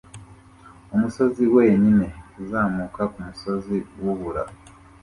umusozi 0.93 1.43
wenyine 1.55 2.05
uzamuka 2.41 3.01
kumusozi 3.13 3.77
wubura 4.01 4.43